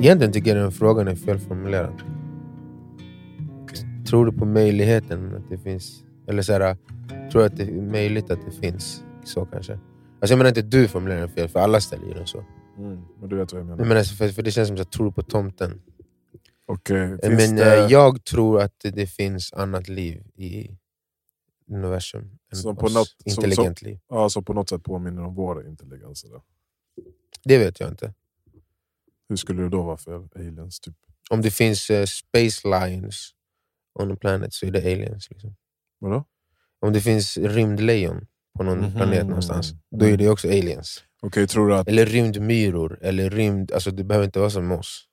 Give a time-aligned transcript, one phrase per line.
[0.00, 2.02] Egentligen tycker jag den frågan är felformulerad.
[4.08, 6.04] Tror du på möjligheten att det finns...
[6.28, 6.76] Eller så här,
[7.32, 9.04] tror du att det är möjligt att det finns?
[9.24, 9.72] Så kanske.
[9.72, 12.44] Alltså jag menar inte att du formulerar den fel, för alla ställer ju den så.
[12.78, 13.78] Mm, men du vet vad jag menar.
[13.78, 15.82] Jag menar, för, för det känns som att tror du på tomten?
[16.88, 20.76] Finns Men det, jag tror att det finns annat liv i
[21.70, 22.94] universum än Som oss.
[22.94, 23.98] något- som- Intelligent liv.
[24.08, 26.24] ja, som på något sätt påminner om vår intelligens.
[26.24, 26.40] Eller?
[27.44, 28.14] Det vet jag inte.
[29.30, 30.80] Hur skulle det då vara för aliens?
[30.80, 30.94] Typ?
[31.30, 33.30] Om det finns eh, space lions
[33.98, 35.30] on a planet så är det aliens.
[35.30, 35.56] Liksom.
[35.98, 36.24] Vadå?
[36.80, 38.92] Om det finns rymdlejon på någon Mhm.
[38.92, 41.04] planet någonstans, då är det också aliens.
[41.22, 43.72] Okej, tror du att Eller rymdmyror, eller rymd...
[43.72, 45.06] Alltså det behöver inte vara som oss.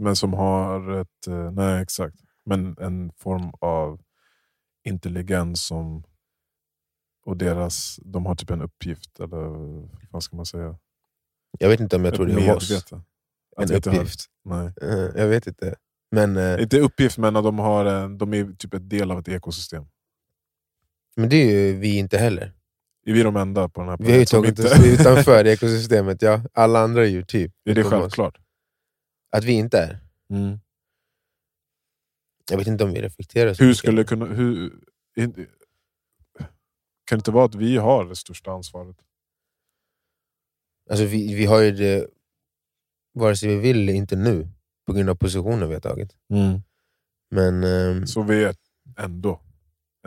[0.00, 1.26] men som har ett...
[1.28, 2.16] eh, Nej, exakt.
[2.44, 4.00] Men en form av
[4.84, 6.04] intelligens som...
[7.24, 9.38] Och deras, de har typ en uppgift, eller
[10.10, 10.78] vad ska man säga?
[11.58, 12.84] Jag vet inte om jag tror det är om oss.
[13.58, 13.90] Medvete.
[13.90, 14.26] En uppgift.
[14.44, 14.72] Nej.
[14.82, 15.74] Eh, Jag vet inte.
[16.10, 19.28] Men, eh, Inte uppgift, men de, har, en- de är typ ett del av ett
[19.28, 19.86] ekosystem.
[21.16, 22.52] men det är ju vi inte heller.
[23.06, 26.22] Är vi de enda på den här Vi har ju tagit inte- oss utanför ekosystemet.
[26.22, 26.42] Ja.
[26.52, 28.38] Alla andra är ju typ Är det självklart?
[29.30, 29.98] Att vi inte är.
[30.30, 30.58] Mm.
[32.50, 33.78] Jag vet inte om vi reflekterar så Hur mycket.
[33.78, 34.24] skulle kunna...
[34.26, 34.70] Hur,
[37.04, 38.96] kan det inte vara att vi har det största ansvaret?
[40.90, 42.08] Alltså vi, vi har ju det,
[43.14, 44.48] vare sig vi vill eller inte nu,
[44.86, 46.16] på grund av positionen vi har tagit.
[47.30, 48.54] Men ehm, Så vi är
[48.98, 49.40] ändå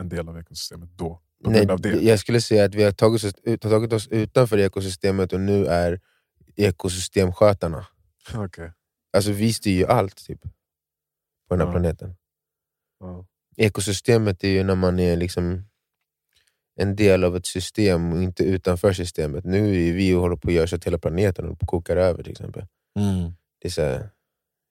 [0.00, 1.20] en del av ekosystemet då?
[1.44, 1.88] På nej, grund av det?
[2.02, 5.66] jag skulle säga att vi har tagit oss, har tagit oss utanför ekosystemet och nu
[5.66, 6.00] är
[6.56, 7.86] ekosystemskötarna.
[8.34, 8.72] Okej.
[9.16, 10.48] Alltså vi styr ju allt typ, på
[11.56, 11.72] den här Ja.
[11.72, 12.14] planeten.
[13.00, 13.26] Ja.
[13.56, 15.64] Ekosystemet är ju när man är liksom
[16.76, 19.44] en del av ett system och inte utanför systemet.
[19.44, 21.68] Nu är vi och håller på att göra så att hela planeten håller på att
[21.70, 22.66] koka över till exempel.
[23.58, 24.10] Det är så här,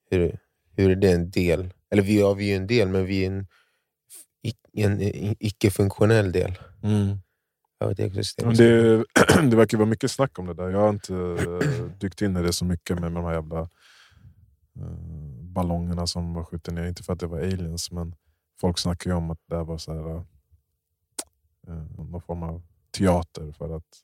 [0.10, 0.40] hur,
[0.72, 1.74] hur är det en del?
[1.90, 3.48] Eller vi, ja, vi är en del, men vi är en,
[4.74, 6.58] en, icke-funktionell del
[7.98, 8.48] ekosystem.
[8.48, 8.98] Men det,
[9.50, 10.70] det verkar vara mycket snack om det där.
[10.70, 13.60] Jag har inte eh, dykt in i det så mycket med, med de här jävla
[13.60, 14.90] eh,
[15.42, 16.88] ballongerna som var skjutna ner.
[16.88, 18.16] Inte för att det var aliens, men
[18.62, 20.16] folk snackar ju om att det var så här,
[21.68, 22.62] eh, någon form av
[22.98, 24.04] teater för att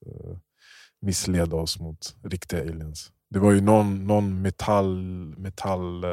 [0.99, 3.11] missleda oss mot riktiga aliens.
[3.31, 4.97] Det var ju någon, någon metall,
[5.37, 6.09] metall eh,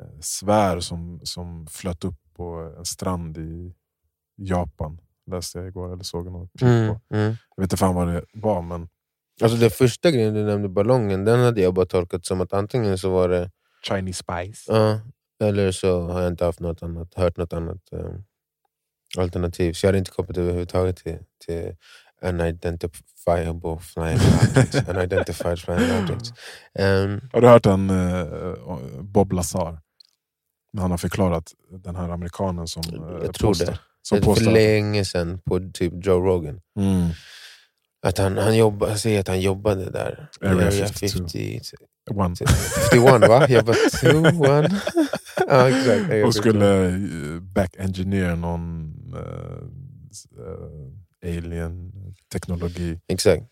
[0.00, 3.74] eh, svär som, som flöt upp på en strand i
[4.36, 5.00] Japan.
[5.30, 6.66] Läste jag igår, eller såg något på.
[6.66, 7.36] mm, mm.
[7.56, 8.88] Jag vet inte fan vad det var, men
[9.42, 12.98] Alltså den första grejen du nämnde, ballongen, den hade jag bara tolkat som att antingen
[12.98, 13.50] så var det
[13.88, 14.72] Chinese spice.
[14.72, 15.00] Ja,
[15.46, 18.14] eller så har jag inte haft något annat, hört något annat eh,
[19.18, 19.72] alternativ.
[19.72, 21.76] Så jag hade inte kopplat överhuvudtaget till, till
[22.24, 24.88] unidentifiable flying objects.
[24.88, 26.32] Unidentified flying objects.
[26.78, 28.26] Ehm, Har du hört en eh,
[29.02, 29.78] Bob Lazar?
[30.72, 31.52] När han har förklarat
[31.84, 33.78] den här amerikanen som uh, jag tror det.
[34.02, 36.60] Som för påstår, länge sedan på typ Joe Rogan.
[36.80, 37.08] mm,
[38.06, 40.28] Att han, han, jobba, han säger att han jobbade där.
[40.40, 41.18] Area Area 52.
[41.18, 41.60] 50,
[42.10, 42.36] one,
[42.92, 43.46] 51 va?
[43.48, 44.80] Jag bara, two, one.
[45.48, 46.00] ja, exakt.
[46.00, 46.34] Och 51.
[46.34, 49.64] skulle eh, back-engineer någon eh,
[50.46, 53.00] eh, alien-teknologi.
[53.06, 53.44] Exakt.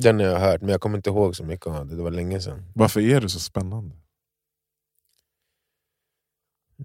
[0.00, 1.96] Den har jag hört, men jag kommer inte ihåg så mycket av det.
[1.96, 2.72] Det var länge sedan.
[2.74, 3.96] Varför är det så spännande?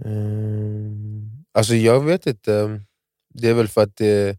[0.05, 1.29] Mm.
[1.53, 2.81] Alltså jag vet inte.
[3.33, 4.37] Det är väl för att det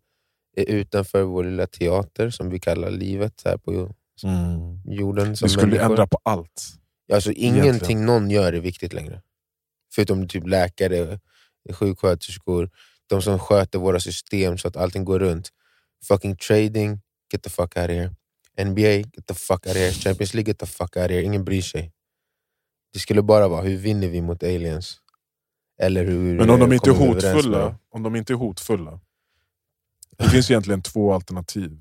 [0.56, 3.94] är utanför vår lilla teater som vi kallar livet här på
[4.84, 5.36] jorden.
[5.36, 5.90] Som Det skulle människor.
[5.90, 6.64] ändra på allt.
[7.12, 8.06] Alltså ingenting egentligen.
[8.06, 9.22] någon gör är viktigt längre.
[9.94, 11.20] Förutom typ läkare,
[11.72, 12.70] sjuksköterskor,
[13.06, 15.48] de som sköter våra system så att allting går runt.
[16.04, 17.00] Fucking trading,
[17.32, 18.10] get the fuck out of here.
[18.58, 19.92] NBA, get the fuck out of here.
[19.92, 21.22] Champions League, get the fuck out of here.
[21.22, 21.92] Ingen bryr sig.
[22.92, 25.00] Det skulle bara vara, hur vinner vi mot aliens?
[25.80, 29.00] Eller hur Men om de inte är hotfulla, om de inte är hotfulla.
[30.18, 31.78] Det finns egentligen två alternativ.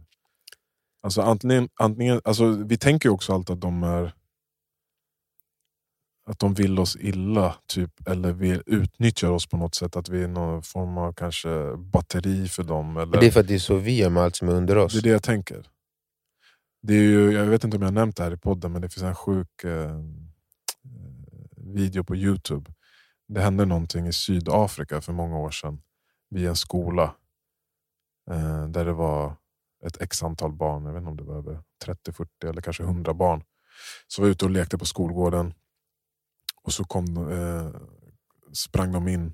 [1.02, 4.14] Alltså antingen, antingen, alltså vi tänker ju också alltid att de är
[6.28, 9.96] att de vill oss illa, typ, eller vill utnyttjar oss på något sätt.
[9.96, 12.98] Att vi är någon form av kanske batteri för dem.
[12.98, 14.78] Eller, det är för att det är så vi gör med allt som är under
[14.78, 14.94] oss.
[14.94, 15.66] det är det jag tänker.
[16.82, 18.82] Det är ju, jag vet inte om jag har nämnt det här i podden, men
[18.82, 20.00] det finns en sjuk eh,
[21.58, 22.72] video på Youtube.
[23.28, 25.82] Det hände någonting i Sydafrika för många år sedan
[26.30, 27.16] vid en skola.
[28.32, 29.36] Eh, där det var
[29.86, 32.84] ett x antal barn, jag vet inte om det var över 30, 40 eller kanske
[32.84, 33.44] 100 barn.
[34.08, 35.54] Som var ute och lekte på skolgården.
[36.68, 37.82] Och så kom, eh,
[38.54, 39.34] sprang de in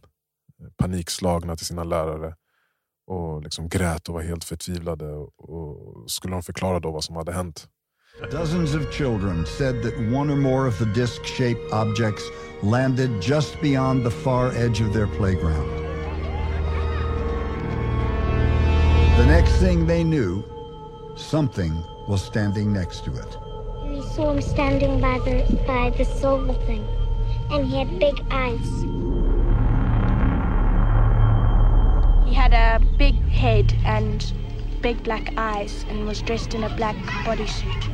[0.78, 2.36] panikslagna till sina lärare
[3.08, 5.14] och liksom grät och var helt förtvivlade.
[5.14, 7.68] Och, och skulle de förklara då vad som hade hänt.
[8.32, 12.24] Dozens of children said that one or more of the disc-shaped objects
[12.64, 15.70] landed just beyond the far edge of their playground.
[19.18, 20.44] The next thing they knew,
[21.18, 21.74] something
[22.08, 23.38] was standing next to it.
[23.90, 25.36] We saw him standing by the
[25.68, 26.86] by the silver thing,
[27.54, 28.68] and he had big eyes.
[32.28, 34.34] He had a big head and
[34.82, 36.96] big black eyes and was dressed in a black
[37.26, 37.90] bodysuit.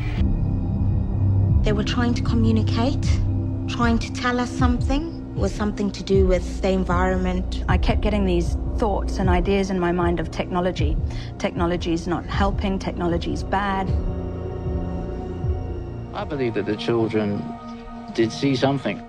[1.65, 3.03] They were trying to communicate,
[3.67, 5.33] trying to tell us something.
[5.35, 7.65] It was something to do with the environment.
[7.67, 10.95] I kept getting these thoughts and ideas in my mind of technology.
[11.37, 13.89] Technology is not helping, technology is bad.
[16.13, 17.43] I believe that the children
[18.13, 19.08] did see something.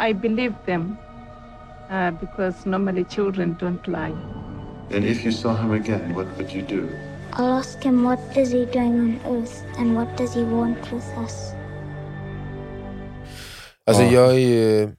[0.00, 0.98] I believe them
[1.90, 4.16] uh, because normally children don't lie.
[4.90, 6.88] And if you saw him again, what would you do?
[7.32, 11.18] I'll ask him what is he doing on Earth and what does he want with
[11.24, 11.52] us.
[13.84, 14.12] Alltså Ja.
[14.12, 14.96] jag är ju...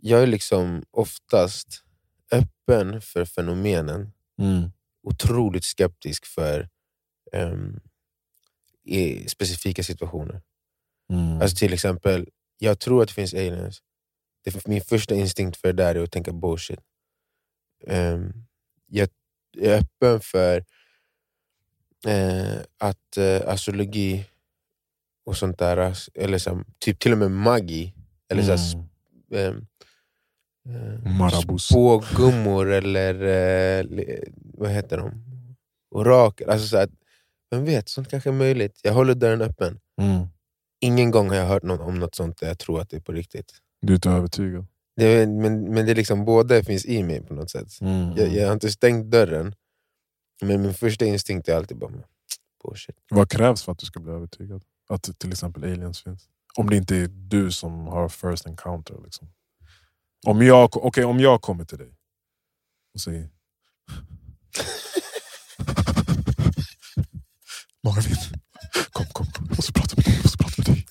[0.00, 1.84] Jag är liksom oftast
[2.32, 4.12] öppen för fenomenen.
[4.38, 4.70] Mm.
[5.02, 6.68] Otroligt skeptisk för
[7.32, 7.80] ehm,
[8.84, 10.42] i specifika situationer.
[11.10, 11.42] Mm.
[11.42, 13.82] Alltså till exempel, jag tror att det finns aliens.
[14.44, 16.80] Det, min första instinkt för det där är att tänka bullshit.
[17.86, 18.32] Ehm,
[18.86, 19.08] jag
[19.58, 20.64] är öppen för
[22.06, 24.24] eh, att eh, astrologi
[25.26, 27.94] och sånt där, as- eller så, typ till och med magi,
[28.28, 28.74] eller så, här,
[29.32, 29.56] Mm.
[29.56, 29.66] ehm,
[31.04, 31.62] eh, Marabous.
[31.64, 33.14] spågummor eller
[34.58, 35.24] vad heter de?
[35.90, 36.50] Orakel.
[36.50, 36.88] Alltså så här,
[37.50, 38.80] vem vet, sånt kanske är möjligt.
[38.82, 39.80] Jag håller dörren öppen.
[40.00, 40.26] Mm.
[40.80, 43.00] Ingen gång har jag hört något om något sånt där jag tror att det är
[43.00, 43.54] på riktigt.
[43.80, 44.66] Du är inte övertygad?
[44.96, 47.80] Det men, men det är liksom, båda finns i mig på något sätt.
[47.80, 48.16] Mm.
[48.16, 49.54] Jag, jag har inte stängt dörren,
[50.42, 51.92] men min första instinkt är alltid bara
[52.64, 52.96] bullshit.
[53.10, 54.62] Vad krävs för att du ska bli övertygad?
[54.88, 56.28] Att till exempel aliens finns?
[56.54, 58.96] Om det inte är du som har first encounter.
[59.04, 59.28] Liksom.
[60.26, 61.94] Om, jag, okay, om jag kommer till dig
[62.94, 63.28] och säger
[67.84, 68.16] Marvin,
[68.92, 69.46] kom, kom, kom.
[69.48, 70.14] Jag måste prata med dig.
[70.14, 70.86] Jag måste prata med dig.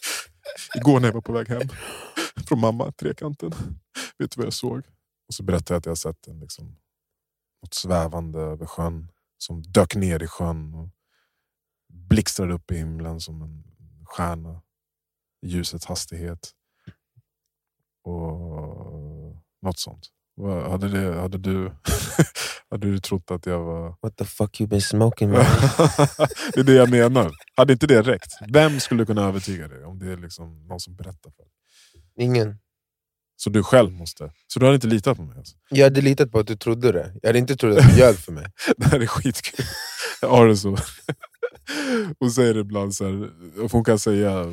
[0.77, 1.69] Igår när jag var på väg hem
[2.47, 3.51] från mamma, trekanten.
[4.17, 4.77] Vet du vad jag såg?
[5.27, 6.75] Och så berättade jag att jag sett en, liksom,
[7.61, 10.73] något svävande över sjön som dök ner i sjön.
[10.73, 10.89] Och
[11.93, 13.63] blixtrade upp i himlen som en
[14.05, 14.61] stjärna.
[15.41, 16.51] i Ljusets hastighet.
[18.03, 20.07] Och något sånt.
[20.69, 21.65] Hade, det, hade, du,
[22.71, 23.95] hade du trott att jag var...
[24.01, 25.39] What the fuck you been smoking man?
[26.53, 27.31] det är det jag menar.
[27.55, 28.31] Hade inte det räckt?
[28.47, 31.51] Vem skulle kunna övertyga dig om det är liksom någon som berättar för dig?
[32.25, 32.57] Ingen.
[33.35, 34.31] Så du själv måste?
[34.47, 35.37] Så du hade inte litat på mig?
[35.37, 35.55] Alltså?
[35.69, 37.13] Jag hade litat på att du trodde det.
[37.21, 38.45] Jag hade inte trott att du ljög för mig.
[38.77, 39.65] Det här är skitkul.
[40.21, 40.77] Jag har det så.
[42.19, 43.29] Hon säger ibland, så här,
[43.61, 44.47] och hon kan säga eh,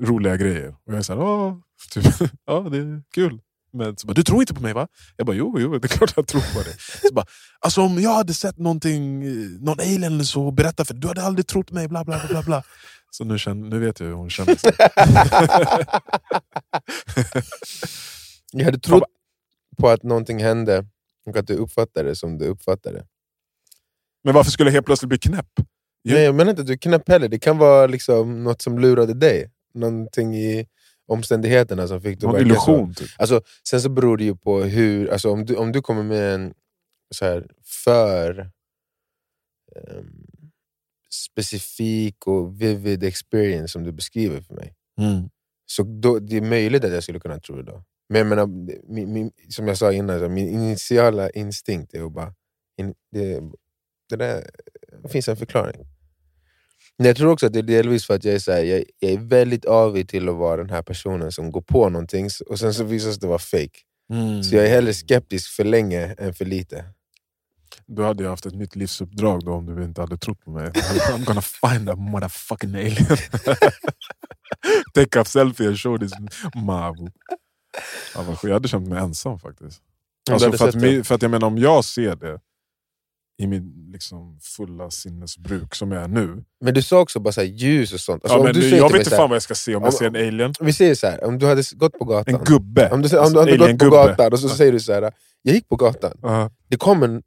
[0.00, 0.68] roliga grejer.
[0.68, 1.60] Och jag är såhär, ja,
[1.90, 2.04] typ,
[2.46, 3.40] ja det är kul.
[3.74, 4.88] Men så bara, du tror inte på mig va?
[5.16, 6.74] Jag bara, jo, jo det är klart jag tror på dig.
[7.08, 7.26] Så bara,
[7.60, 11.00] alltså, om jag hade sett någonting, eh, någon alien eller så och berättat för dig,
[11.00, 12.42] du hade aldrig trott mig, bla bla bla.
[12.42, 12.62] bla.
[13.10, 14.72] Så nu, känner, nu vet jag hur hon känner sig.
[18.52, 19.02] Jag hade trott
[19.78, 20.86] på att någonting hände
[21.26, 23.06] och att du uppfattade det som du uppfattade.
[24.24, 25.46] Men varför skulle jag helt plötsligt bli knäpp?
[26.04, 27.28] Nej, jag menar inte att du är knäpp heller.
[27.28, 29.50] Det kan vara liksom något som lurade dig.
[29.74, 30.66] Någonting i
[31.06, 33.10] omständigheterna som fick dig att illusion typ.
[33.18, 35.10] Alltså, sen så beror det ju på hur...
[35.10, 36.54] Alltså, om, du, om du kommer med en
[37.14, 37.46] så här,
[37.84, 38.50] för
[39.76, 40.26] ehm,
[41.10, 45.28] specifik och vivid experience som du beskriver för mig, Mm.
[45.66, 47.84] så då, det är möjligt att jag skulle kunna tro det då.
[48.08, 48.46] Men jag menar,
[48.92, 52.34] min, min, som jag sa innan, så min initiala instinkt är att bara...
[52.76, 53.40] In, det,
[54.08, 54.50] det där
[55.02, 55.86] det finns en förklaring.
[56.96, 59.12] Jag tror också att det är delvis för att jag är, så här, jag, jag
[59.12, 62.74] är väldigt avig till att vara den här personen som går på någonting och sen
[62.74, 63.78] så visar det sig vara fake.
[64.12, 64.42] Mm.
[64.42, 66.84] Så jag är hellre skeptisk för länge än för lite.
[67.86, 70.70] Du hade ju haft ett nytt livsuppdrag då om du inte hade trott på mig.
[70.70, 73.06] I'm gonna find a motherfucking alien.
[74.94, 76.12] Take a selfie and show this
[76.54, 77.10] mavu.
[78.14, 79.82] Ja, jag hade känt mig ensam faktiskt.
[80.30, 81.04] Alltså, för, att, det.
[81.04, 82.40] för att jag menar om jag ser det
[83.42, 86.44] i min liksom, fulla sinnesbruk som jag är nu.
[86.64, 88.24] Men du sa också bara så här, ljus och sånt.
[88.24, 90.06] Alltså, ja, men jag vet inte fan vad jag ska se om jag om- ser
[90.06, 90.54] en alien.
[90.60, 92.34] Vi säger så här, om du hade gått på gatan.
[92.34, 92.90] En gubbe.
[92.90, 95.12] Om du, om Alltså, du hade gått på gatan och så säger du så här,
[95.42, 96.12] jag gick på gatan.
[96.22, 97.22] Ja, Det kom en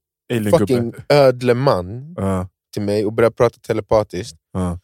[0.51, 4.37] fucking ödle man Ja, till mig och började prata telepatiskt.
[4.53, 4.79] ja.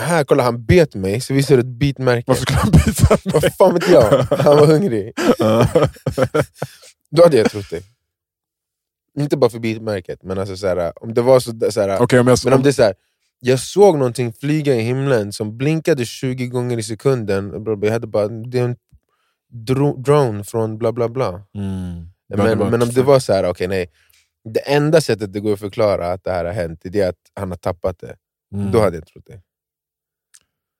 [0.00, 2.24] Här, kolla han bet mig, så visar du ett bitmärke.
[2.26, 3.40] Varför skulle han bita mig?
[3.42, 4.22] Vad fan vet jag?
[4.22, 5.12] Han var hungrig.
[7.10, 7.82] Då hade jag trott det.
[9.18, 12.20] Inte bara för bitmärket, men alltså så här, om det var så, så här, Okej,
[12.20, 12.94] om jag, men om det är så här,
[13.40, 17.64] jag såg någonting flyga i himlen som blinkade 20 gånger i sekunden.
[17.82, 18.76] Jag hade bara, det är en
[19.48, 21.28] dro drone från bla bla bla.
[21.54, 22.08] Mm.
[22.36, 23.90] Men, men om det var så här, okej nej.
[24.54, 27.30] Det enda sättet det går att förklara att det här har hänt, det är att
[27.34, 28.16] han har tappat det.
[28.54, 28.70] Mm.
[28.70, 29.40] Då hade jag trott det.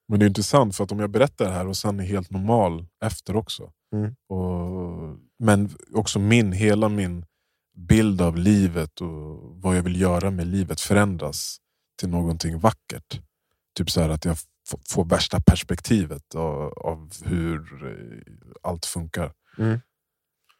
[0.08, 2.30] Men det är intressant för att om jag berättar det här och sen är helt
[2.30, 3.72] normal efter också.
[3.92, 4.14] Mm.
[4.28, 7.24] Och, men också min, hela min
[7.78, 11.58] bild av livet och vad jag vill göra med livet förändras
[12.00, 13.20] till någonting vackert.
[13.76, 14.36] Typ så här att jag
[14.88, 19.32] får värsta perspektivet av, av hur eh, allt funkar.
[19.58, 19.80] Mm.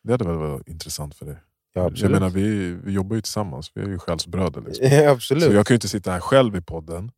[0.03, 1.37] Det hade väl varit intressant för dig?
[1.73, 4.61] Ja, Jag menar, vi, vi jobbar ju tillsammans, vi är ju själsbröder.
[4.61, 4.87] Liksom.
[4.87, 5.45] Ja, absolut.
[5.45, 7.11] Så jag kan ju inte sitta här själv i podden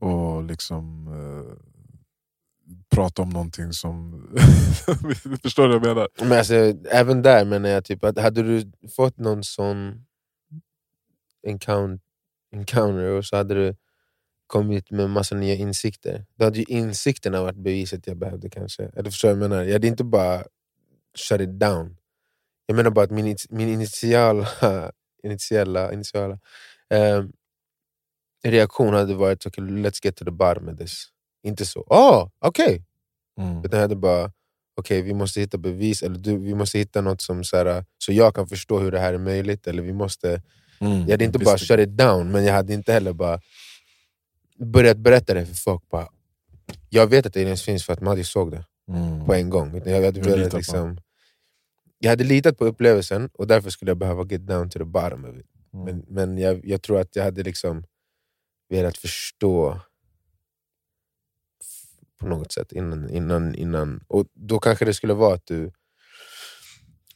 [0.00, 1.56] och liksom eh,
[2.90, 4.26] prata om någonting som...
[5.42, 6.08] Förstår du vad jag menar?
[6.20, 6.54] Men alltså,
[6.90, 10.06] även där menar jag, typ, att hade du fått någon sån
[11.46, 12.00] encounter,
[12.52, 13.74] encounter och så hade du
[14.46, 16.26] kommit med massa nya insikter.
[16.34, 18.82] Då hade ju insikterna varit beviset jag behövde kanske.
[18.82, 19.64] Eller förstår du vad jag menar?
[19.64, 20.44] Jag hade inte bara
[21.18, 21.96] shut it down.
[22.66, 24.46] Jag menar bara att min, min initiala,
[25.22, 26.38] initiala, initiala
[26.90, 27.24] eh,
[28.44, 31.06] reaktion hade varit okay, let's get to the bottom of this.
[31.42, 32.84] Inte så, oh, okej!
[33.38, 33.58] Mm.
[33.64, 34.32] Utan jag hade bara,
[34.76, 38.12] okej vi måste hitta bevis, eller du, vi måste hitta något som så, här, så
[38.12, 39.66] jag kan förstå hur det här är möjligt.
[39.66, 40.42] Eller vi måste,
[40.82, 41.00] Mm.
[41.00, 43.40] jag hade inte bara shut it down, men jag hade inte heller bara
[44.58, 45.88] börjat berätta det för folk.
[45.90, 46.08] Bara,
[46.88, 49.26] jag vet att aliens finns för att Maddi såg det Mm.
[49.26, 49.82] på en gång.
[49.86, 50.98] Jag hade, velat, liksom,
[51.98, 55.24] jag hade litat på upplevelsen och därför skulle jag behöva get down to the bottom
[55.24, 55.46] of it.
[55.74, 55.84] Mm.
[55.84, 57.84] Men, men jag, jag tror att jag hade liksom
[58.68, 59.80] velat förstå
[62.20, 64.04] på något sätt innan, innan, innan.
[64.08, 65.72] Och då kanske det skulle vara att du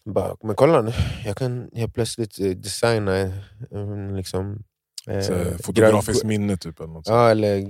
[0.04, 0.92] bara, men kolla nu,
[1.24, 3.30] jag kan helt plötsligt eh, designa eh,
[4.16, 4.64] liksom,
[5.08, 6.80] eh, fotografiskt minne typ.
[6.80, 7.08] Eller något.
[7.08, 7.66] Ja, eller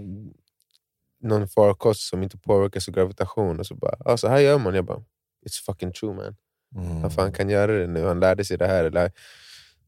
[1.22, 3.60] någon farkost som inte påverkas av gravitation.
[3.60, 4.74] Och så bara, ah, så här gör man.
[4.74, 4.98] Jag bara,
[5.46, 6.36] it's fucking true man.
[6.76, 7.00] Mm.
[7.00, 8.84] Han fan kan göra det nu, han lärde sig det här.
[8.84, 9.12] Eller,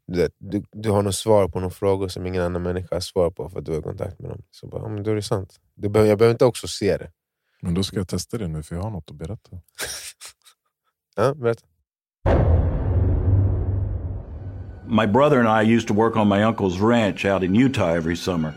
[0.06, 3.30] du, du, du har något svar på några frågor som ingen annan människa har svar
[3.30, 4.42] på för att du har kontakt med dem.
[4.50, 5.60] Så bara, ja, men då är det sant.
[5.74, 7.10] Du behöver, jag behöver inte också se det.
[7.60, 9.50] Men då ska jag testa det nu för jag har något att berätta.
[11.18, 11.66] Ja, berätta.
[14.86, 18.16] My brother and I used to work on my uncle's ranch out in Utah every
[18.16, 18.52] summer,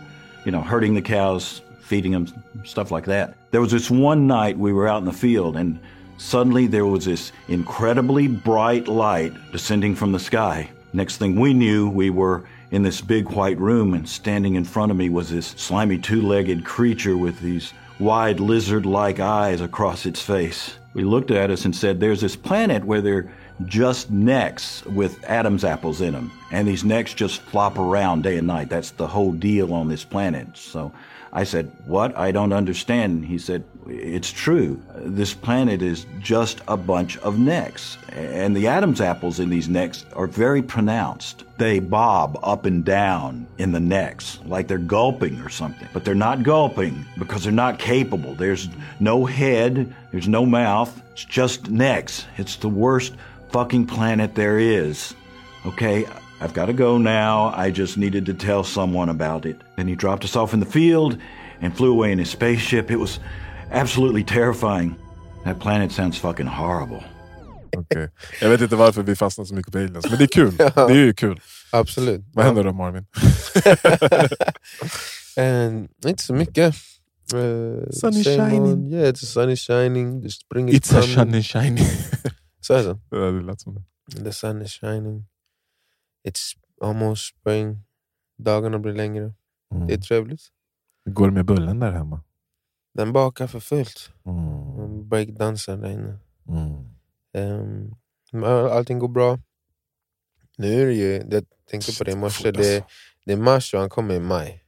[0.46, 2.28] you know, herding the cows, feeding them,
[2.66, 3.34] stuff like that.
[3.52, 5.80] There was this one night we were out in the field, and
[6.18, 10.70] suddenly there was this incredibly bright light descending from the sky.
[10.94, 14.92] Next thing we knew, we were in this big white room, and standing in front
[14.92, 20.06] of me was this slimy two legged creature with these wide lizard like eyes across
[20.06, 20.76] its face.
[20.94, 23.32] We looked at us and said, There's this planet where they're
[23.66, 26.32] just necks with Adam's apples in them.
[26.52, 28.70] And these necks just flop around day and night.
[28.70, 30.48] That's the whole deal on this planet.
[30.56, 30.92] So
[31.32, 32.18] I said, What?
[32.18, 33.26] I don't understand.
[33.26, 34.82] He said, It's true.
[34.96, 37.98] This planet is just a bunch of necks.
[38.10, 41.44] And the Adam's apples in these necks are very pronounced.
[41.58, 45.88] They bob up and down in the necks like they're gulping or something.
[45.94, 48.34] But they're not gulping because they're not capable.
[48.34, 48.70] There's
[49.00, 51.02] no head, there's no mouth.
[51.12, 52.26] It's just necks.
[52.38, 53.14] It's the worst
[53.52, 55.14] fucking planet there is.
[55.66, 56.06] Okay,
[56.42, 57.54] I've got to go now.
[57.68, 59.58] I just needed to tell someone about it.
[59.76, 61.18] Then he dropped us off in the field
[61.62, 62.92] and flew away in his spaceship.
[62.92, 63.20] It was
[63.72, 64.96] absolutely terrifying.
[65.44, 67.04] That planet sounds fucking horrible.
[67.78, 68.10] Okej.
[68.42, 70.56] Jag vet inte varför vi fastnar så mycket på aliens, men det är kul.
[70.58, 71.40] Det är ju kul.
[71.72, 72.22] Absolut.
[72.34, 73.06] Vad händer då Marvin?
[75.38, 75.68] Eh,
[76.10, 76.76] inte så mycket.
[77.34, 78.92] Uh, Sun is shining.
[78.94, 80.22] Yeah, it's a sun is shining.
[80.24, 81.44] The spring is It's a coming.
[81.44, 81.82] shiny shiny.
[82.62, 82.98] Så är det?
[83.10, 84.24] Ja, det lät som det.
[84.24, 85.26] The sun is shining.
[86.30, 87.84] It's almost spring.
[88.38, 89.34] Dagarna blir längre.
[89.74, 89.88] Mm.
[89.88, 90.42] Det är trevligt.
[91.06, 92.24] Hur går det med bullen där hemma?
[92.94, 94.12] Den bakar för fullt.
[94.26, 95.10] Mm.
[95.10, 96.20] Breakdansar där inne.
[96.48, 97.96] Mm.
[98.34, 99.40] Um, allting går bra.
[100.58, 102.96] Nu är det ju, jag tänkte på det i morse, det, alltså.
[103.26, 104.64] det är mars och han kommer i maj.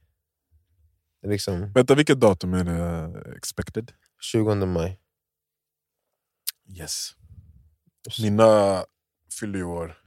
[1.26, 3.92] Liksom Vänta, vilket datum är det expected?
[4.20, 5.00] 20 maj.
[6.78, 7.10] Yes.
[8.22, 8.84] Mina
[9.40, 10.01] fyller ju år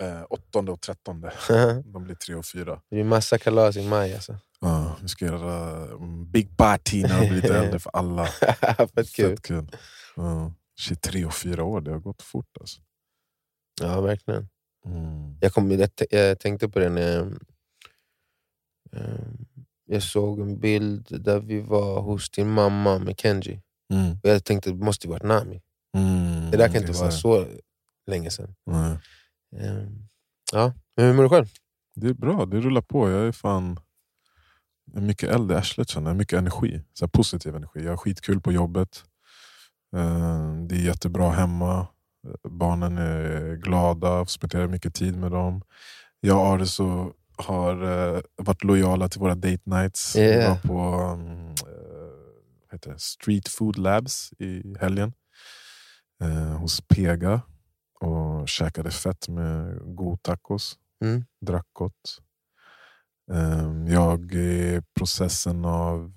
[0.00, 1.20] eh, 8 och 13.
[1.84, 2.80] De blir 3 och 4.
[2.90, 4.36] Det är massa kalas i maj alltså.
[4.60, 8.26] Ja, vi ska göra mm, big party när de blir lite äldre för alla.
[8.94, 9.30] Fett kul.
[9.30, 9.76] Fett kul.
[10.16, 10.52] Ja.
[10.80, 12.80] Shit, 3 och 4 år, det har gått fort alltså.
[13.80, 14.48] Ja, verkligen.
[14.86, 15.36] Mm.
[15.40, 17.26] Jag, kom, jag, jag tänkte på det när jag,
[18.92, 19.46] ehm,
[19.86, 23.60] jag såg en bild där vi var hos din mamma med Kenji.
[23.92, 24.12] Mm.
[24.22, 25.62] Och jag tänkte det måste varit Nami.
[25.96, 26.50] Mm.
[26.50, 27.46] Det där kan inte vara så
[28.06, 28.54] länge sedan.
[29.60, 30.08] Ehm,
[30.52, 31.46] ja, men hur mår du själv?
[31.94, 33.10] Det är bra, det rullar på.
[33.10, 33.80] Jag är fan
[34.92, 36.16] mycket eld i arslet, känner jag.
[36.16, 36.82] mycket energi.
[36.92, 37.84] Så positiv energi.
[37.84, 39.04] Jag har skitkul på jobbet.
[39.96, 41.86] Eh, det är jättebra hemma.
[42.48, 45.62] Barnen är glada, spenderar mycket tid med dem.
[46.20, 46.78] Jag och Aris
[47.36, 50.16] har uh, varit lojala till våra date nights.
[50.16, 50.40] Yeah.
[50.40, 51.54] Vi var på um?
[52.98, 55.12] Street Food Labs i helgen.
[56.58, 57.40] Hos Pega.
[58.00, 60.78] Och käkade fett med god tacos.
[61.04, 61.24] Mm.
[61.40, 62.20] Drack gott.
[63.30, 66.12] Um, jag är i processen av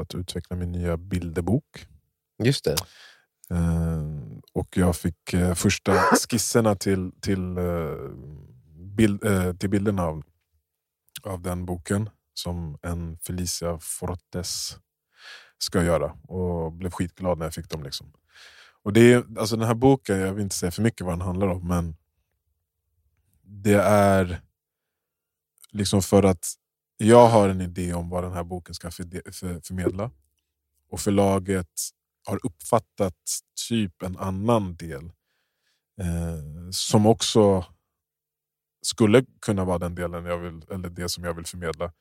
[0.00, 1.86] att utveckla min nya bilderbok.
[2.42, 2.76] Just det.
[3.52, 5.92] Uh, och jag fick uh, första
[6.30, 8.10] skisserna till, till, uh,
[8.96, 9.20] bild,
[9.60, 10.22] till bilderna av,
[11.22, 14.76] av den boken som en Felicia Fortes
[15.58, 16.12] ska göra.
[16.28, 17.82] Och blev skitglad när jag fick dem.
[17.82, 18.12] Liksom.
[18.82, 21.20] Och det är, alltså Den här boken, jag vill inte säga för mycket vad den
[21.26, 21.96] handlar om, men
[23.42, 24.40] det är
[25.70, 26.54] liksom för att
[26.96, 30.10] jag har en idé om vad den här boken ska för, för, förmedla.
[30.90, 31.70] Och förlaget
[32.24, 33.16] har uppfattat
[33.68, 35.04] typ en annan del
[36.00, 37.64] eh, som också
[38.82, 41.92] skulle kunna vara den delen jag vill, eller det som jag vill förmedla.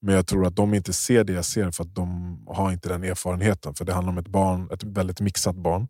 [0.00, 2.88] Men jag tror att de inte ser det jag ser för att de har inte
[2.88, 3.74] den erfarenheten.
[3.74, 5.88] För det handlar om ett barn, ett väldigt mixat barn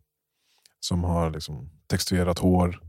[0.81, 2.81] som har liksom texturerat hår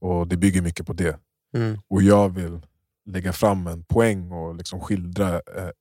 [0.00, 1.18] och det bygger mycket på det.
[1.56, 1.78] Mm.
[1.88, 2.66] Och jag vill
[3.06, 5.38] lägga fram en poäng och liksom skildra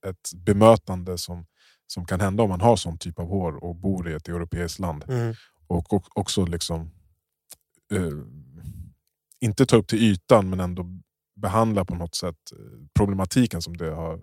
[0.08, 1.46] ett bemötande som
[1.88, 4.80] som kan hända om man har sån typ av hår och bor i ett europeiskt
[4.80, 5.04] land.
[5.08, 5.34] Mm.
[5.68, 6.92] Och också liksom
[7.92, 8.12] eh,
[9.40, 10.86] inte ta upp till ytan men ändå
[11.36, 12.36] behandla på något sätt
[13.00, 14.20] problematiken som det har,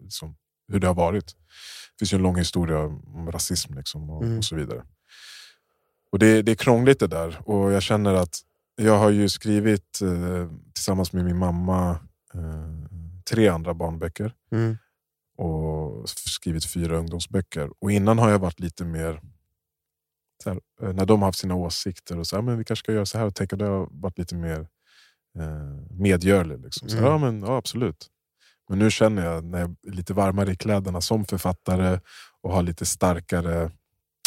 [0.00, 0.36] liksom,
[0.68, 1.26] hur det har varit.
[1.26, 4.38] Det finns ju en lång historia om rasism liksom och, Mm.
[4.38, 4.84] och så vidare.
[6.16, 8.38] Och det, det är krångligt det där och jag känner att
[8.76, 11.90] jag har ju skrivit eh, tillsammans med min mamma
[12.34, 12.88] eh,
[13.30, 14.32] tre andra barnböcker.
[14.52, 14.76] Mm.
[15.38, 17.70] och skrivit fyra ungdomsböcker.
[17.78, 19.20] Och innan har jag varit lite mer,
[20.44, 22.92] här, eh, när de har haft sina åsikter och så här, men vi kanske ska
[22.92, 24.60] göra så här och tänka, det har varit lite mer
[25.38, 26.60] eh, medgörlig.
[26.60, 26.88] Liksom.
[26.88, 27.10] Så, Mm.
[27.10, 28.06] ja, men, ja, absolut.
[28.68, 32.00] Men nu känner jag när jag är lite varmare i kläderna som författare
[32.42, 33.70] och har lite starkare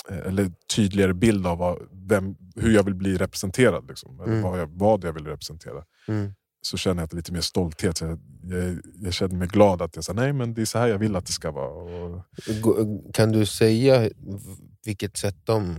[0.09, 3.87] eller tydligare bild av vad, vem, hur jag vill bli representerad.
[3.87, 4.41] Liksom, eller Mm.
[4.43, 6.33] vad, jag, vad jag vill representera Mm.
[6.61, 8.01] så känner jag lite mer stolthet.
[8.01, 10.87] Jag, jag, jag känner mig glad att jag sa nej men det är så här
[10.87, 11.69] jag vill att det ska vara.
[11.69, 14.09] Och, Kan du säga
[14.85, 15.75] vilket sätt de...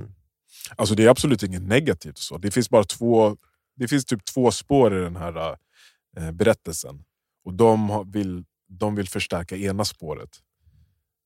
[0.76, 2.18] alltså det är absolut inget negativt.
[2.18, 2.38] Så.
[2.38, 3.36] Det finns bara två
[3.76, 5.56] det finns typ två spår i den här
[6.16, 7.02] eh, berättelsen.
[7.44, 10.28] Och de vill, de vill förstärka ena spåret.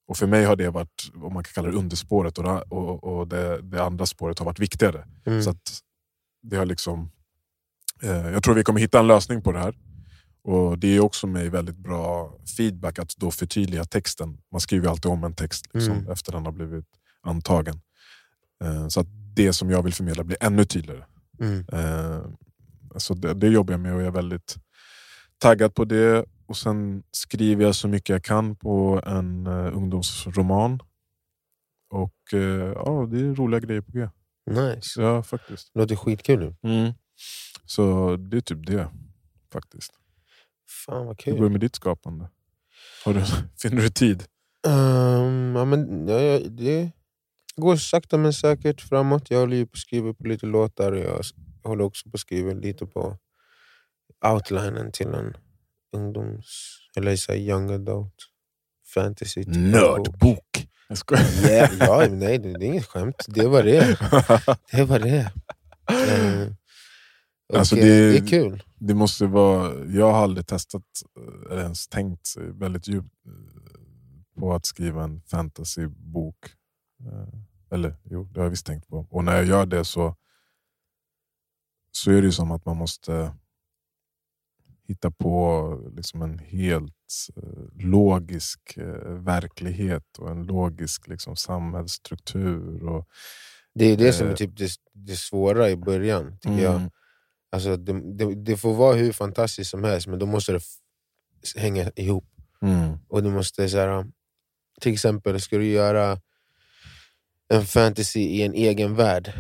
[0.07, 3.29] Och för mig har det varit, om man kan kalla det underspåret, och, och, och
[3.29, 5.05] det, det andra spåret har varit viktigare.
[5.27, 5.43] Mm.
[5.43, 5.55] Så
[6.43, 7.11] det har liksom,
[8.03, 9.75] eh, jag tror vi kommer hitta en lösning på det här.
[10.45, 14.39] Och Det är också mig väldigt bra feedback att då förtydliga texten.
[14.53, 16.13] Man skriver alltid om en text liksom, Mm.
[16.13, 16.87] efter den har blivit
[17.23, 17.81] antagen.
[18.65, 21.05] Eh, så att det som jag vill förmedla blir ännu tydligare.
[21.41, 21.65] Mm.
[21.73, 22.23] Eh,
[22.97, 24.57] så det, det jobbar jag med och jag är väldigt
[25.39, 26.25] taggad på det.
[26.47, 30.81] Och Sen skriver jag så mycket jag kan på en eh, ungdomsroman.
[31.91, 34.09] Och eh, ja, det är roliga grejer på G.
[34.51, 35.03] Nice.
[35.03, 35.71] Ja, faktiskt.
[35.75, 36.95] Låter skitkul nu.
[37.65, 38.89] Så det är typ det.
[39.53, 39.93] faktiskt.
[40.87, 41.51] Fan vad Hur går det kul.
[41.53, 42.29] med ditt skapande?
[43.05, 43.25] Har du,
[43.63, 44.25] finner du tid?
[44.67, 46.91] Um, ja, men, ja, det
[47.57, 49.31] går sakta men säkert framåt.
[49.31, 51.23] Jag håller ju på att skriva på lite låtar och jag
[51.65, 53.19] håller också på att skriva lite på
[54.27, 55.37] outlinen till en
[55.95, 58.15] ungdoms eller så young adult
[58.95, 59.45] fantasy.
[59.45, 59.57] typ.
[59.57, 60.69] Nördbok!
[60.89, 61.25] Jag skojar.
[61.49, 63.25] Ja, ja, nej, det, det är inget skämt.
[63.29, 63.99] Det var det.
[64.73, 65.33] Det var det.
[65.91, 66.49] Eh,
[67.49, 68.63] och, Alltså, eh, det- det är kul.
[68.79, 70.83] Det måste vara, jag har aldrig testat
[71.19, 76.37] eh, eller ens tänkt väldigt djupt eh, på att skriva en fantasybok.
[77.07, 77.29] Eh,
[77.71, 79.07] Eller jo, det har jag visst tänkt på.
[79.11, 80.17] Och när jag gör det så,
[81.93, 83.35] så är det ju som att man måste
[84.89, 86.93] hitta på liksom en helt
[87.37, 92.85] eh, logisk eh, verklighet och en logisk liksom, samhällsstruktur.
[92.89, 93.09] Och,
[93.75, 94.37] Det är det som är Eh.
[94.37, 96.75] typ det, det svåra i början, tycker jag.
[96.77, 96.91] Mm.
[97.53, 100.61] Alltså, det, det, det får vara hur fantastiskt som helst, men då måste det
[101.57, 102.25] hänga ihop.
[102.63, 102.99] Mm.
[103.09, 104.07] Och du måste så här,
[104.81, 106.21] Till exempel, ska du göra
[107.49, 109.33] en fantasy i en egen värld,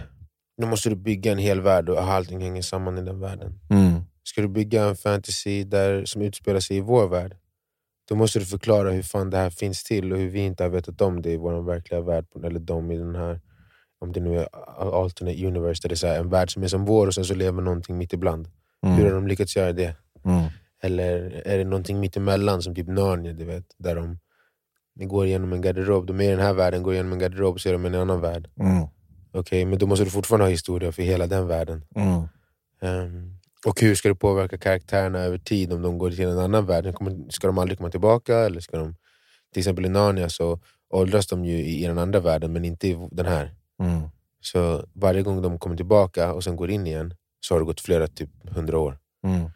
[0.60, 3.60] då måste du bygga en hel värld och allting hänger samman i den världen.
[3.70, 4.00] Mm.
[4.24, 7.36] Ska du bygga en fantasy där, som utspelar sig i vår värld,
[8.08, 10.70] då måste du förklara hur fan det här finns till och hur vi inte har
[10.70, 13.40] vetat om det i vår verkliga värld, eller de i den här
[13.98, 14.48] om det nu är
[14.94, 17.34] alternate universe, där det är så en värld som är som vår och sen så
[17.34, 18.48] lever någonting mitt ibland.
[18.82, 18.96] Mm.
[18.96, 19.96] Hur har de lyckats göra det?
[20.24, 20.42] Mm.
[20.82, 24.18] Eller är det någonting mitt emellan som typ Narnia, du vet, där de
[25.08, 27.68] går igenom en garderob, de är i den här världen, går igenom en garderob så
[27.68, 28.50] är de i en annan värld.
[28.60, 28.86] Mm.
[29.32, 31.84] Okej, men då måste du fortfarande ha historia för hela den världen.
[31.94, 32.28] Mm.
[32.80, 36.66] Ehm, och hur ska det påverka karaktärerna över tid om de går till en annan
[36.66, 36.94] värld?
[37.30, 38.38] Ska de aldrig komma tillbaka?
[38.38, 38.96] Eller ska de,
[39.52, 43.08] till exempel i Narnia så åldras de ju i, den andra världen men inte i
[43.10, 43.54] den här.
[43.82, 44.08] Mm.
[44.40, 47.80] Så varje gång de kommer tillbaka och sen går in igen så har det gått
[47.80, 48.98] flera, typ hundra år.
[49.24, 49.50] Mm.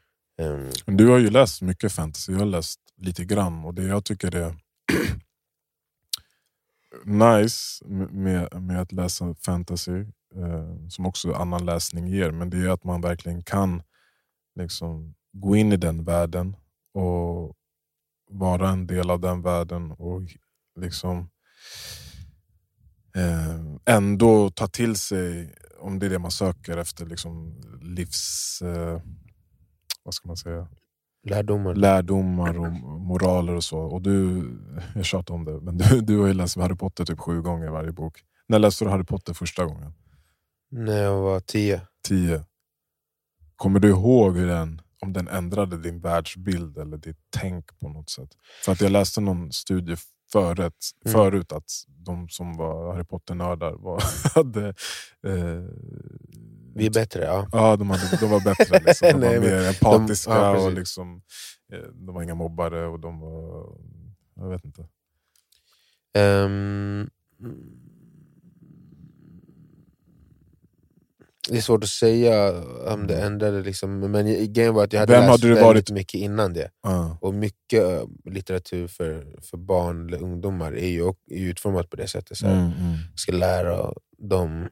[0.86, 4.04] Men Du har ju läst mycket fantasy, jag har läst lite grann och det jag
[4.04, 4.54] tycker är
[7.42, 10.00] nice med, med att läsa fantasy,
[10.36, 13.82] eh, som också annan läsning ger, men det är att man verkligen kan
[14.58, 16.56] liksom gå in i den världen
[16.94, 17.56] och
[18.30, 20.22] vara en del av den världen och
[20.80, 21.30] liksom
[23.16, 28.62] eh, ändå ta till sig, om det är det man söker efter, liksom livs...
[28.62, 29.02] Eh,
[30.04, 30.68] vad ska man säga?
[31.28, 31.74] lärdomar.
[31.74, 33.78] lärdomar och moraler och så.
[33.78, 34.44] Och du,
[34.94, 37.70] jag tjatar om det, men du, du har ju läst Harry Potter typ sju gånger
[37.70, 38.20] varje bok.
[38.48, 39.92] När läste du Harry Potter första gången?
[40.70, 41.80] När jag var tio.
[42.08, 42.44] Tio.
[43.58, 48.10] Kommer du ihåg hur den, om den ändrade din världsbild eller ditt tänk på något
[48.10, 48.28] sätt?
[48.64, 49.96] För att jag läste någon studie
[50.32, 51.12] förut, Mm.
[51.12, 54.02] förut att de som var Harry Potter-nördar var,
[54.34, 54.68] hade...
[55.26, 55.64] Eh,
[56.74, 57.48] Vi är bättre, ja.
[57.52, 58.78] Ja, de, hade, de var bättre.
[58.86, 59.08] Liksom.
[59.08, 61.22] De Nej, var mer empatiska de- ja, och liksom,
[61.72, 63.76] eh, de var inga mobbare och de var...
[64.34, 64.88] Jag vet inte.
[66.14, 67.10] Ehm,
[71.48, 75.12] det är svårt att säga om det ändrade, liksom, men grejen var att jag hade
[75.12, 76.70] Vem läst hade du väldigt varit- mycket innan det.
[76.82, 77.18] Ja.
[77.20, 81.14] Och mycket eh, litteratur för, för barn eller ungdomar är ju, är
[81.48, 82.36] utformat på det sättet.
[82.38, 82.72] Så Mm, mm.
[83.16, 84.68] ska lära dem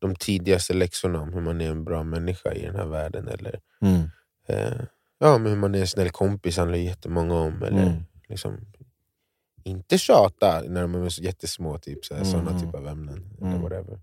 [0.00, 3.28] de tidigaste läxorna om hur man är en bra människa i den här världen.
[3.28, 4.00] Eller Mm.
[4.48, 4.80] eh,
[5.18, 7.62] ja, men hur man är en snäll kompis handlar jättemånga om.
[7.62, 8.02] Eller Mm.
[8.28, 8.60] liksom,
[9.64, 12.62] inte tjata när de är jättesmå, typ, så här, Mm, sådana mm.
[12.62, 13.30] typer av ämnen.
[13.38, 13.62] Eller Mm.
[13.62, 14.00] whatever.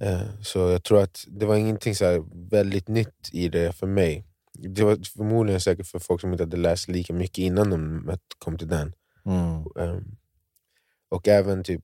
[0.00, 3.86] Eh, så jag tror att det var ingenting så här väldigt nytt i det för
[3.86, 4.24] mig.
[4.52, 8.58] Det var förmodligen säkert för folk som inte hade läst lika mycket innan de kom
[8.58, 8.92] till den.
[9.26, 9.64] Mm.
[9.78, 10.16] Ehm,
[11.08, 11.80] och även typ,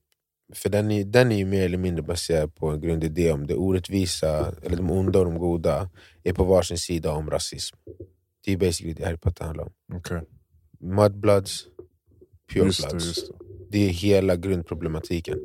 [0.53, 3.55] för den är, den är ju mer eller mindre baserad på en grundidé om det
[3.55, 5.89] orättvisa, eller de onda och de goda,
[6.23, 7.77] är på varsin sida om rasism.
[8.45, 9.71] Det är basically det Harry Potter handlar om.
[9.93, 10.21] Okej.
[10.79, 11.67] Mudbloods,
[12.53, 13.13] Pure Just det, det.
[13.69, 15.39] Det är hela grundproblematiken.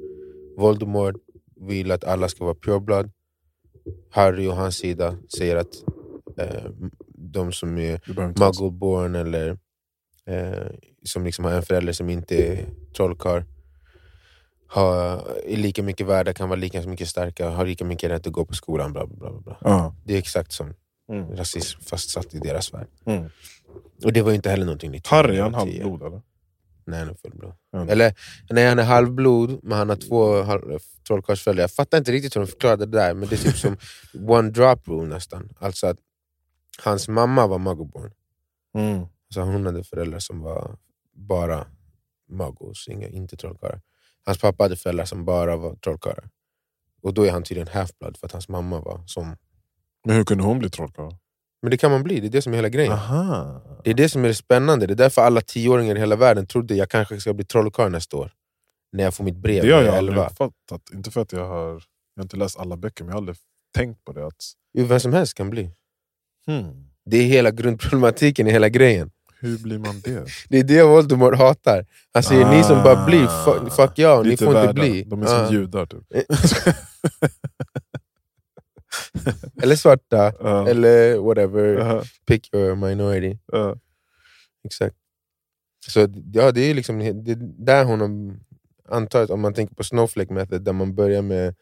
[0.56, 1.16] Voldemort
[1.60, 3.10] vill att alla ska vara pure blood.
[4.10, 5.74] Harry och hans sida säger att
[6.38, 6.70] eh,
[7.14, 9.58] de som är muggle-born eller
[10.26, 10.66] eh,
[11.04, 13.42] som liksom har en förälder som inte är trollkarl
[15.44, 18.44] är lika mycket värda, kan vara lika mycket starka, har lika mycket rätt att gå
[18.44, 18.92] på skolan.
[18.92, 19.56] Bla, bla, bla, bla.
[19.60, 19.94] Ja.
[20.04, 20.74] Det är exakt som
[21.12, 21.36] Mm.
[21.36, 22.86] rasism fastsatt i deras värld.
[23.04, 23.24] Mm.
[24.04, 25.06] Och det var ju inte heller någonting nytt.
[25.06, 26.22] Harry, han halvblod eller?
[26.84, 27.54] Nej, han är fullblod.
[27.70, 27.86] Ja.
[27.88, 28.14] Eller
[28.50, 30.44] nej, han är halvblod, men han har två
[31.06, 31.62] trollkarlsföräldrar.
[31.62, 33.76] Jag fattar inte riktigt hur de förklarade det där, men det är typ som
[34.28, 35.48] one drop rule nästan.
[35.58, 35.98] Alltså att
[36.82, 38.12] hans mamma var muggleborn.
[38.74, 39.06] Mm.
[39.34, 40.76] Så hon hade föräldrar som var
[41.12, 41.66] bara
[42.28, 43.80] muggles, inga, inte trollkarlar.
[44.24, 46.28] Hans pappa hade föräldrar som bara var trollkarlar.
[47.02, 49.36] Och då är han tydligen half-blood för att hans mamma var som...
[50.04, 51.12] Men hur kunde hon bli trollkarl?
[51.62, 52.92] Men det kan man bli, det är det som är hela grejen.
[52.92, 53.60] Aha.
[53.84, 54.86] Det är det som är det spännande.
[54.86, 58.16] Det är därför alla tioåringar i hela världen trodde jag kanske ska bli trollkarl nästa
[58.16, 58.32] år.
[58.92, 60.26] När jag får mitt brev Det har när jag jag är aldrig 11.
[60.28, 60.82] uppfattat.
[60.94, 61.66] Inte för att jag har,
[62.14, 63.36] jag har inte läst alla böcker, men jag har aldrig
[63.76, 64.26] tänkt på det.
[64.26, 64.34] Att,
[64.74, 65.70] Jo, vem som helst kan bli.
[66.46, 69.10] hmm, Det är hela grundproblematiken i hela grejen.
[69.40, 70.24] hur blir man det?
[70.48, 71.86] Det är det Voldemort hatar.
[72.14, 74.72] Han säger ni som bara blir, fuck, fuck ja, ni får inte värda.
[74.72, 75.02] bli.
[75.02, 75.52] De är som Ja.
[75.52, 76.02] judar typ.
[79.62, 80.68] Eller svarta, Ja.
[80.68, 81.64] eller whatever.
[81.78, 82.02] Ja.
[82.26, 83.38] Pick your minority.
[83.52, 83.76] Ja.
[84.64, 84.96] Exakt.
[85.88, 86.00] Så
[86.32, 88.38] ja, det är liksom det är där hon har,
[88.96, 91.54] antar att om man tänker på Snowflake method, där man börjar med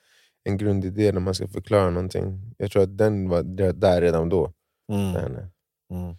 [0.44, 2.54] en grundidé när man ska förklara någonting.
[2.58, 4.52] Jag tror att den var där- redan då.
[4.92, 5.12] Mm.
[5.12, 5.46] Där, nej.
[5.92, 6.16] Mm.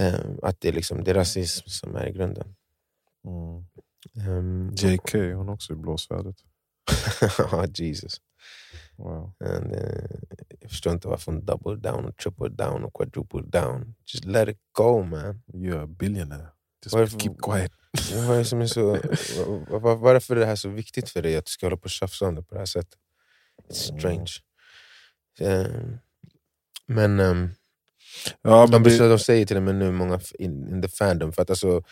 [0.00, 2.54] Eh, att det är, liksom, det är rasism som är i grunden.
[3.28, 3.64] Mm.
[4.38, 6.36] Um, JK, hon också i blåsvädret.
[7.78, 8.20] Jesus.
[8.98, 9.32] Wow.
[9.44, 10.10] And, eh,
[10.60, 13.94] jag förstår inte varför hon double down, och triple down och quadruple down.
[14.06, 15.42] Just let it go man.
[15.54, 16.48] You're a billionaire.
[16.84, 17.72] Just Varför- keep quiet.
[18.28, 18.90] Vad är som är så,
[19.70, 21.84] var, var, varför är det här så viktigt för dig att du ska hålla på
[21.84, 22.98] och tjafsa om det på det här sättet?
[23.68, 24.32] It's strange.
[25.40, 25.66] Eh,
[26.86, 27.50] men um,
[28.42, 31.32] Ja, de, men det, de säger till och med nu många in, in the fandom,
[31.32, 31.82] för att alltså,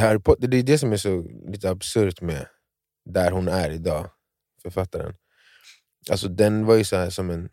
[0.00, 2.46] Harry Potter, det är det som är så lite absurt med
[3.04, 4.10] där hon är idag,
[4.62, 5.14] författaren.
[6.10, 7.48] Alltså den var ju så här som en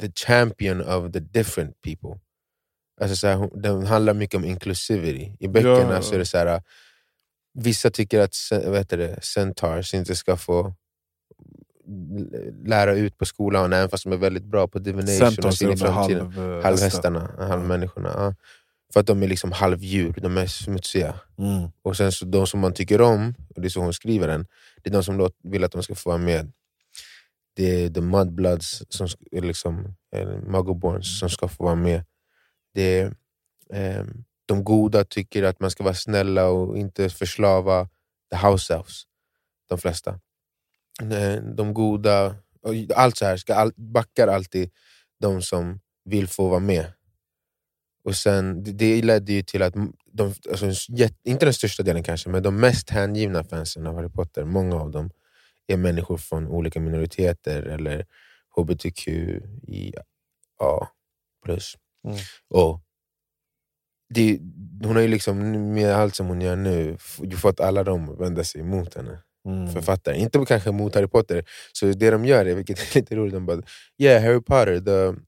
[0.00, 2.20] the champion of the different people.
[3.00, 5.36] Alltså så här, den handlar mycket om inclusivity.
[5.40, 6.02] I böckerna Ja.
[6.02, 6.62] så är det så här,
[7.54, 10.74] vissa tycker att heter det, centaurs inte ska få
[12.64, 15.92] lära ut på skolan, även fast de är väldigt bra på divination Centaurs är de
[15.92, 18.08] halv, eh, Halvhästarna, halvmänniskorna.
[18.08, 18.34] Ja.
[18.92, 21.20] För att de är liksom halvdjur, de är smutsiga.
[21.38, 21.68] Mm.
[21.82, 24.46] Och sen så de som man tycker om, och det är så hon skriver den,
[24.82, 26.52] det är de som vill att de ska få vara med.
[27.56, 32.04] Det är the mudbloods, som, liksom, eh, muggleborns, som ska få vara med.
[32.74, 33.16] Det är,
[33.72, 34.04] eh,
[34.46, 37.88] de goda tycker att man ska vara snälla och inte förslava
[38.30, 39.02] the house elves,
[39.68, 40.20] de flesta.
[41.02, 42.36] Eh, de goda,
[42.94, 44.70] allt så här ska all, backar alltid
[45.20, 46.92] de som vill få vara med.
[48.04, 49.74] Och sen, det, det ledde ju till att
[50.12, 50.90] de, alltså,
[51.24, 54.90] inte den största delen kanske, men de mest hängivna fansen av Harry Potter, många av
[54.90, 55.10] dem
[55.66, 58.06] är människor från olika minoriteter eller
[58.56, 60.02] hbtqia
[61.44, 61.74] plus.
[62.08, 62.18] Mm.
[62.48, 62.80] Och
[64.14, 64.38] det,
[64.84, 65.38] hon har ju liksom
[65.74, 66.96] med allt som hon gör nu
[67.36, 69.22] fått alla dem att vända sig emot henne.
[69.48, 69.72] Mm.
[69.72, 70.16] Författare.
[70.18, 71.44] Inte kanske mot Harry Potter.
[71.72, 73.62] Så det de gör, är, vilket är lite roligt, de bara
[73.98, 75.20] yeah Harry Potter, the,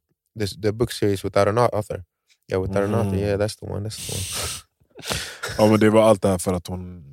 [0.47, 2.05] the, the book series without an author.
[2.53, 3.07] Yeah, without an Mm.
[3.07, 3.89] author, yeah that's the one.
[3.89, 4.65] That's the one.
[5.59, 7.05] Ja, men det var allt det här för att hon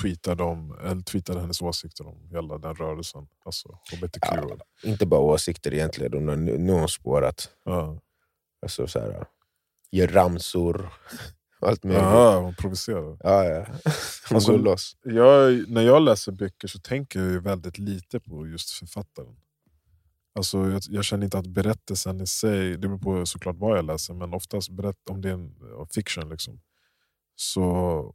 [0.00, 3.26] tweetade, om, eller tweetade hennes åsikter om hela den rörelsen.
[3.44, 4.18] Alltså hbtq.
[4.22, 7.50] Ja, inte bara åsikter egentligen, nu, nu har hon spårat.
[7.64, 8.00] Ja.
[8.62, 9.26] Alltså, så här,
[9.90, 10.88] gör ramsor,
[11.60, 12.04] allt möjligt.
[12.04, 13.16] Hon provocerar.
[13.20, 13.66] Ja, ja.
[14.28, 14.96] Hon Alltså, går loss.
[15.02, 19.36] Jag, när jag läser böcker så tänker jag väldigt lite på just författaren.
[20.34, 23.84] Alltså, jag, jag känner inte att berättelsen i sig, det beror på såklart vad jag
[23.84, 26.60] läser, men oftast berätt, om det är en ja, fiction liksom,
[27.36, 28.14] så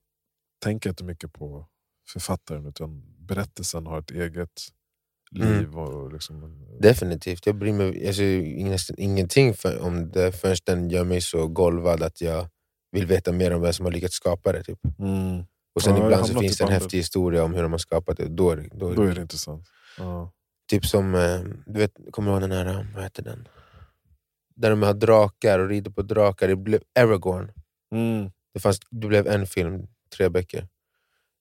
[0.59, 1.67] tänker inte mycket på
[2.13, 4.61] författaren utan berättelsen har ett eget
[5.35, 5.59] Mm.
[5.59, 5.77] liv.
[5.77, 7.45] Och liksom en, Definitivt.
[7.45, 8.23] Jag bryr mig alltså,
[8.69, 12.47] nästan ingenting för, om det förrän den gör mig så golvad att jag
[12.91, 14.63] vill veta mer om vem som har lyckats skapa det.
[14.63, 14.79] Typ.
[14.99, 15.43] mm,
[15.75, 17.79] Och sen Ja, ibland så finns typ det en häftig historia om hur de har
[17.79, 18.27] skapat det.
[18.27, 19.67] Då då är då det, är det intressant.
[19.97, 20.31] Ja.
[20.69, 23.47] Typ som, eh, du vet, kommer du ihåg den här, eh, vad heter den?
[24.55, 26.47] Där de har drakar och rider på drakar.
[26.47, 27.51] Det blev Aragorn.
[27.95, 28.31] Mm.
[28.53, 30.67] Det, fanns, det blev en film, tre böcker.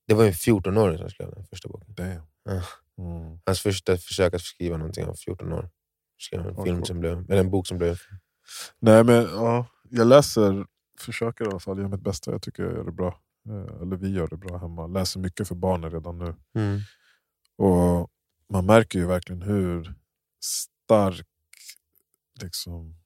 [0.06, 1.94] Det var en 14-åring som skrev den första boken.
[2.44, 2.62] Ja.
[2.98, 3.38] Mm.
[3.46, 5.70] Hans första försök att skriva någonting av 14 år.
[6.18, 7.98] Skrev en, film som blev, eller en bok som blev.
[8.78, 10.66] Nej men ja, jag läser,
[11.00, 12.30] försöker i alla fall göra mitt bästa.
[12.30, 13.20] Jag tycker jag gör det bra.
[13.48, 14.86] Eh, Eller vi gör det bra hemma.
[14.86, 16.34] Läser mycket för barnen redan nu.
[16.54, 16.80] Mm.
[17.56, 18.10] Och
[18.52, 19.94] man märker ju verkligen hur
[20.40, 21.26] stark
[22.42, 22.96] liksom,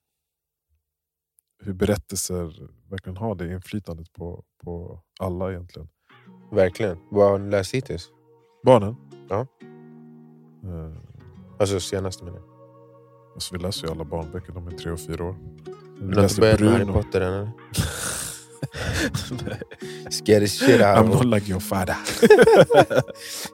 [1.64, 2.52] hur berättelser
[2.90, 5.88] verkligen har det inflytandet på, på alla egentligen.
[6.52, 6.98] Verkligen.
[7.10, 8.08] Vad har ni läst hittills?
[8.64, 8.96] Barnen.
[9.28, 9.46] Ja.
[10.64, 10.92] Eh,
[11.58, 12.40] Alltså senaste menar
[13.34, 15.36] alltså vi läser ju alla barnböcker, de är tre och fyra år.
[15.36, 17.02] Vi Du har inte läser börjat med Harry Bruno.
[17.02, 17.50] Potter än eller?
[20.10, 21.96] Scare the shit I'm not like your father.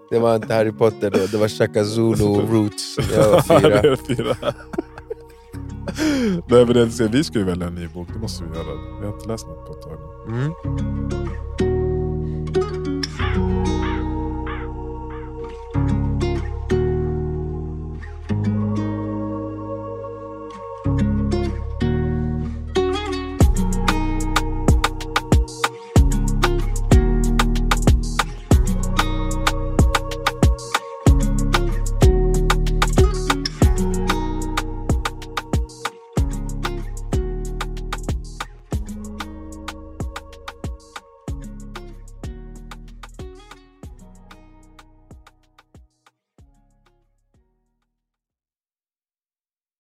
[0.10, 2.96] Det var inte Harry Potter då, det var Shaka Zulu och Roots.
[3.14, 4.36] Jag var fyra.
[6.48, 8.98] Nej, men det, vi ska ju välja en ny bok, det måste vi göra.
[9.00, 9.98] Vi har inte läst något på ett tag.
[10.28, 11.77] Mm.